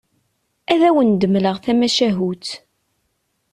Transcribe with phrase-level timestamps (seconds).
[0.71, 2.47] Ad awen-d-mleɣ tamacahut.